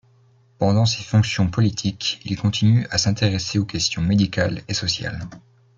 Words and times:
Pendant 0.57 0.87
ses 0.87 1.03
fonctions 1.03 1.47
politiques, 1.47 2.21
il 2.25 2.35
continue 2.35 2.87
à 2.89 2.97
s’intéresser 2.97 3.59
aux 3.59 3.65
questions 3.65 4.01
médicales 4.01 4.63
et 4.67 4.73
sociales. 4.73 5.19